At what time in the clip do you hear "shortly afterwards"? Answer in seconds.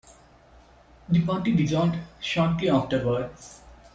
2.19-3.61